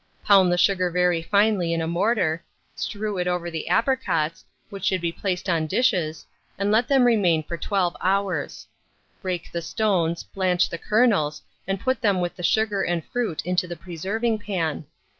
Pound 0.25 0.51
the 0.51 0.57
sugar 0.57 0.89
very 0.89 1.21
finely 1.21 1.73
in 1.73 1.79
a 1.79 1.85
mortar, 1.85 2.43
strew 2.73 3.19
it 3.19 3.27
over 3.27 3.51
the 3.51 3.69
apricots, 3.69 4.43
which 4.71 4.85
should 4.85 4.99
be 4.99 5.11
placed 5.11 5.47
on 5.47 5.67
dishes, 5.67 6.25
and 6.57 6.71
let 6.71 6.87
them 6.87 7.03
remain 7.03 7.43
for 7.43 7.55
12 7.55 7.95
hours. 8.01 8.65
Break 9.21 9.51
the 9.51 9.61
stones, 9.61 10.23
blanch 10.23 10.69
the 10.69 10.79
kernels, 10.79 11.43
and 11.67 11.79
put 11.79 12.01
them 12.01 12.19
with 12.19 12.35
the 12.35 12.41
sugar 12.41 12.81
and 12.81 13.05
fruit 13.05 13.43
into 13.45 13.71
a 13.71 13.75
preserving 13.75 14.39
pan. 14.39 14.85